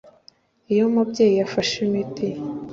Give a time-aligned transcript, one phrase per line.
[0.71, 2.27] iyo umubyeyi yafashe Imiti